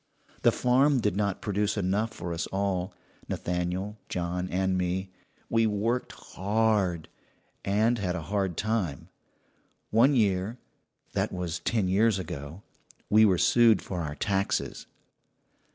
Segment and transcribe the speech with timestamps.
[0.41, 2.91] "The farm did not produce enough for us all
[3.29, 5.11] Nathaniel, John, and me.
[5.47, 7.07] We worked hard,
[7.63, 9.09] and had a hard time.
[9.91, 10.57] One year
[11.13, 12.63] that was ten years ago
[13.11, 14.87] we were sued for our taxes.